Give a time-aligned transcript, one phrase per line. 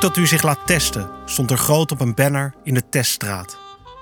[0.00, 3.58] dat u zich laat testen, stond er groot op een banner in de teststraat.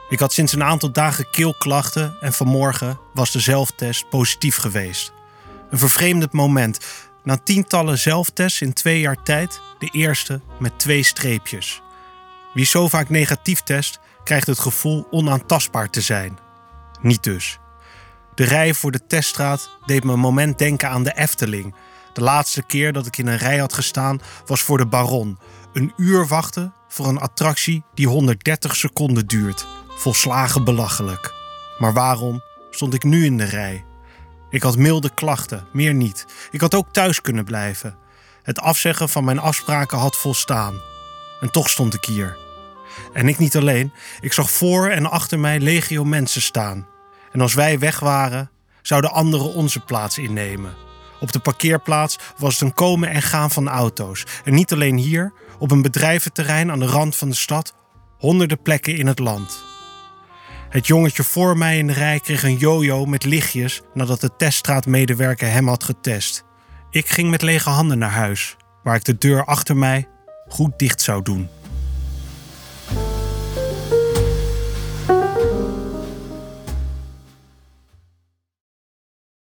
[0.09, 5.13] Ik had sinds een aantal dagen keelklachten en vanmorgen was de zelftest positief geweest.
[5.71, 6.79] Een vervreemdend moment.
[7.25, 11.83] Na tientallen zelftests in twee jaar tijd, de eerste met twee streepjes.
[12.55, 16.39] Wie zo vaak negatief test, krijgt het gevoel onaantastbaar te zijn.
[17.01, 17.59] Niet dus.
[18.35, 21.75] De rij voor de teststraat deed me een moment denken aan de Efteling.
[22.13, 25.39] De laatste keer dat ik in een rij had gestaan was voor de Baron.
[25.73, 29.67] Een uur wachten voor een attractie die 130 seconden duurt.
[29.89, 31.35] Volslagen belachelijk.
[31.79, 33.85] Maar waarom stond ik nu in de rij?
[34.51, 36.27] Ik had milde klachten, meer niet.
[36.51, 37.97] Ik had ook thuis kunnen blijven.
[38.43, 40.81] Het afzeggen van mijn afspraken had volstaan.
[41.41, 42.37] En toch stond ik hier.
[43.13, 43.93] En ik niet alleen.
[44.21, 46.87] Ik zag voor en achter mij legio mensen staan.
[47.33, 48.51] En als wij weg waren,
[48.83, 50.75] zouden anderen onze plaats innemen.
[51.23, 54.27] Op de parkeerplaats was het een komen en gaan van auto's.
[54.45, 57.75] En niet alleen hier, op een bedrijventerrein aan de rand van de stad,
[58.19, 59.65] honderden plekken in het land.
[60.69, 65.51] Het jongetje voor mij in de rij kreeg een jojo met lichtjes nadat de teststraatmedewerker
[65.51, 66.45] hem had getest.
[66.91, 70.09] Ik ging met lege handen naar huis, waar ik de deur achter mij
[70.49, 71.49] goed dicht zou doen.